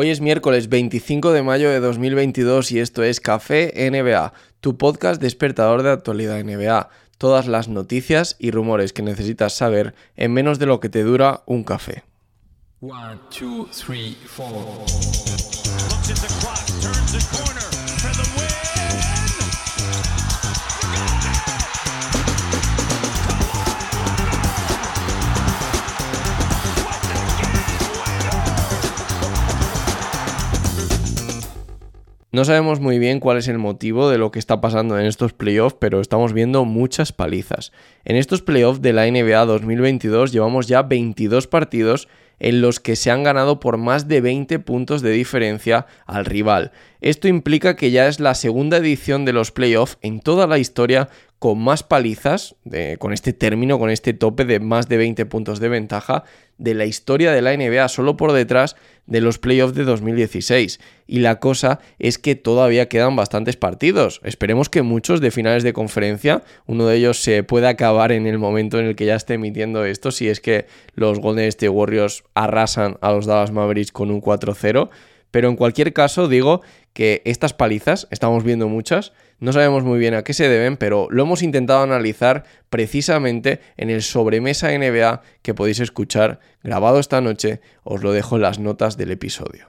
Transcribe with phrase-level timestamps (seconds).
[0.00, 5.20] Hoy es miércoles 25 de mayo de 2022 y esto es Café NBA, tu podcast
[5.20, 6.88] despertador de actualidad NBA.
[7.18, 11.42] Todas las noticias y rumores que necesitas saber en menos de lo que te dura
[11.46, 12.04] un café.
[32.30, 35.32] No sabemos muy bien cuál es el motivo de lo que está pasando en estos
[35.32, 37.72] playoffs, pero estamos viendo muchas palizas.
[38.04, 42.06] En estos playoffs de la NBA 2022 llevamos ya 22 partidos
[42.38, 46.70] en los que se han ganado por más de 20 puntos de diferencia al rival.
[47.00, 51.08] Esto implica que ya es la segunda edición de los playoffs en toda la historia
[51.38, 52.56] con más palizas,
[52.98, 56.24] con este término, con este tope de más de 20 puntos de ventaja
[56.58, 58.76] de la historia de la NBA, solo por detrás
[59.06, 60.80] de los playoffs de 2016.
[61.06, 64.20] Y la cosa es que todavía quedan bastantes partidos.
[64.22, 68.38] Esperemos que muchos de finales de conferencia, uno de ellos se pueda acabar en el
[68.38, 72.24] momento en el que ya esté emitiendo esto, si es que los Golden State Warriors
[72.34, 74.90] arrasan a los Dallas Mavericks con un 4-0.
[75.30, 76.62] Pero en cualquier caso, digo
[76.92, 81.06] que estas palizas, estamos viendo muchas, no sabemos muy bien a qué se deben, pero
[81.10, 87.60] lo hemos intentado analizar precisamente en el sobremesa NBA que podéis escuchar grabado esta noche.
[87.84, 89.68] Os lo dejo en las notas del episodio.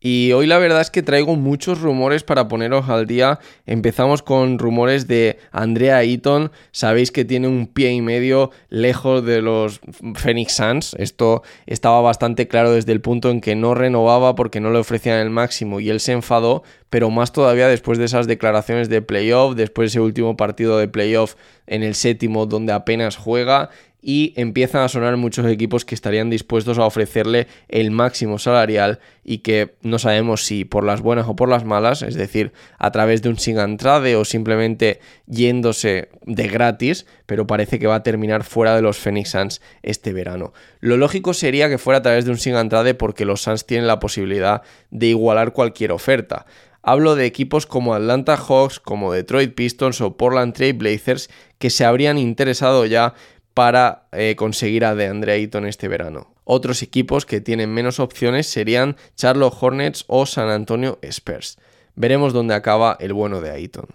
[0.00, 3.40] Y hoy la verdad es que traigo muchos rumores para poneros al día.
[3.66, 6.52] Empezamos con rumores de Andrea Eaton.
[6.70, 9.80] Sabéis que tiene un pie y medio lejos de los
[10.14, 10.94] Phoenix Suns.
[10.98, 15.18] Esto estaba bastante claro desde el punto en que no renovaba porque no le ofrecían
[15.18, 19.56] el máximo y él se enfadó, pero más todavía después de esas declaraciones de playoff,
[19.56, 21.34] después de ese último partido de playoff
[21.66, 26.78] en el séptimo donde apenas juega y empiezan a sonar muchos equipos que estarían dispuestos
[26.78, 31.48] a ofrecerle el máximo salarial y que no sabemos si por las buenas o por
[31.48, 37.06] las malas, es decir, a través de un sin entrade o simplemente yéndose de gratis,
[37.26, 40.52] pero parece que va a terminar fuera de los Phoenix Suns este verano.
[40.80, 43.88] Lo lógico sería que fuera a través de un sin entrade porque los Suns tienen
[43.88, 46.46] la posibilidad de igualar cualquier oferta.
[46.82, 51.84] Hablo de equipos como Atlanta Hawks, como Detroit Pistons o Portland Trail Blazers que se
[51.84, 53.14] habrían interesado ya
[53.58, 56.32] para eh, conseguir a DeAndre Ayton este verano.
[56.44, 61.58] Otros equipos que tienen menos opciones serían Charlotte Hornets o San Antonio Spurs.
[61.96, 63.86] Veremos dónde acaba el bueno de Ayton.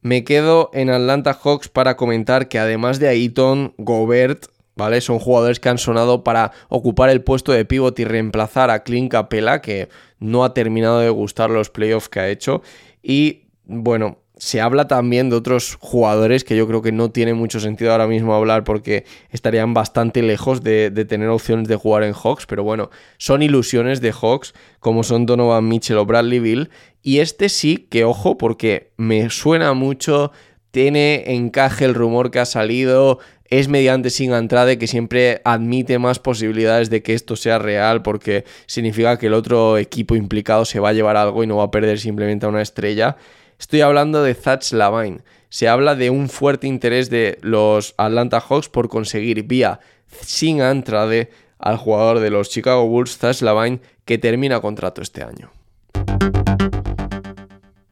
[0.00, 5.02] Me quedo en Atlanta Hawks para comentar que además de Ayton, Gobert, ¿vale?
[5.02, 9.12] Son jugadores que han sonado para ocupar el puesto de pivot y reemplazar a Clint
[9.12, 12.62] Capella, que no ha terminado de gustar los playoffs que ha hecho.
[13.02, 17.60] Y bueno, se habla también de otros jugadores que yo creo que no tiene mucho
[17.60, 22.46] sentido ahora mismo hablar porque estarían bastante lejos de, tener opciones de jugar en Hawks,
[22.46, 26.70] pero bueno, son ilusiones de Hawks como son Donovan Mitchell o Bradley Bill.
[27.02, 30.32] Y este sí que, ojo, porque me suena mucho,
[30.72, 36.18] tiene encaje el rumor que ha salido, es mediante Sin Andrade que siempre admite más
[36.18, 40.88] posibilidades de que esto sea real porque significa que el otro equipo implicado se va
[40.88, 43.16] a llevar algo y no va a perder simplemente a una estrella.
[43.62, 45.20] Estoy hablando de Zach Lavine.
[45.48, 49.78] Se habla de un fuerte interés de los Atlanta Hawks por conseguir vía
[50.20, 51.30] sin entrade
[51.60, 55.52] al jugador de los Chicago Bulls, Zach Lavine, que termina contrato este año.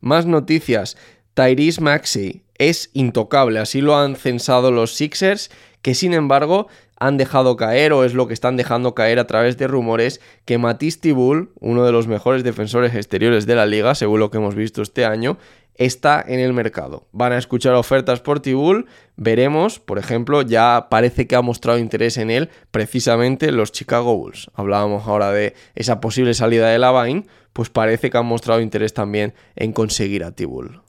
[0.00, 0.96] Más noticias.
[1.34, 6.66] Tyrese Maxey es intocable, así lo han censado los Sixers, que sin embargo
[7.02, 10.56] han dejado caer o es lo que están dejando caer a través de rumores que
[10.56, 14.54] Matisse Tibull, uno de los mejores defensores exteriores de la liga, según lo que hemos
[14.54, 15.36] visto este año,
[15.74, 17.08] está en el mercado.
[17.10, 18.86] Van a escuchar ofertas por Tibull,
[19.16, 24.48] veremos, por ejemplo, ya parece que ha mostrado interés en él precisamente los Chicago Bulls.
[24.54, 29.34] Hablábamos ahora de esa posible salida de Lavine, pues parece que han mostrado interés también
[29.56, 30.80] en conseguir a Tibull.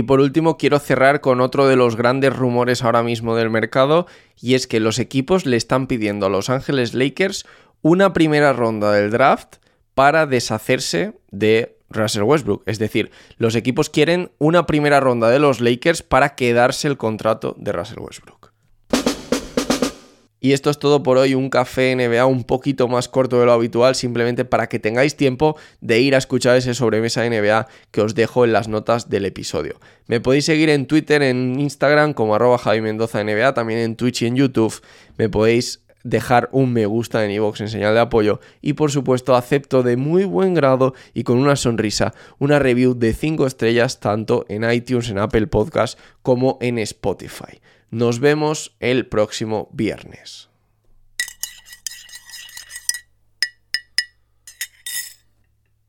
[0.00, 4.06] Y por último, quiero cerrar con otro de los grandes rumores ahora mismo del mercado,
[4.40, 7.44] y es que los equipos le están pidiendo a Los Ángeles Lakers
[7.82, 9.56] una primera ronda del draft
[9.94, 12.62] para deshacerse de Russell Westbrook.
[12.64, 17.54] Es decir, los equipos quieren una primera ronda de los Lakers para quedarse el contrato
[17.58, 18.54] de Russell Westbrook.
[20.40, 23.52] Y esto es todo por hoy, un café NBA un poquito más corto de lo
[23.52, 28.14] habitual, simplemente para que tengáis tiempo de ir a escuchar ese sobremesa NBA que os
[28.14, 29.78] dejo en las notas del episodio.
[30.06, 34.22] Me podéis seguir en Twitter, en Instagram como arroba Javi Mendoza NBA, también en Twitch
[34.22, 34.80] y en YouTube.
[35.18, 39.36] Me podéis dejar un me gusta en iVoox en señal de apoyo y por supuesto
[39.36, 44.46] acepto de muy buen grado y con una sonrisa una review de 5 estrellas tanto
[44.48, 47.60] en iTunes, en Apple Podcast como en Spotify.
[47.90, 50.49] Nos vemos el próximo viernes.